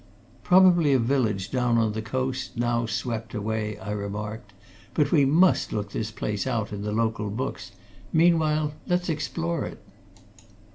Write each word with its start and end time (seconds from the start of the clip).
"Probably 0.41 0.93
a 0.93 0.97
village 0.99 1.51
down 1.51 1.77
on 1.77 1.91
the 1.91 2.01
coast 2.01 2.57
now 2.57 2.87
swept 2.87 3.35
away," 3.35 3.77
I 3.77 3.91
remarked. 3.91 4.51
"But 4.95 5.11
we 5.11 5.25
must 5.25 5.71
look 5.71 5.91
this 5.91 6.09
place 6.09 6.47
out 6.47 6.73
in 6.73 6.81
the 6.81 6.91
local 6.91 7.29
books. 7.29 7.71
Meanwhile 8.11 8.73
let's 8.87 9.09
explore 9.09 9.63
it." 9.65 9.79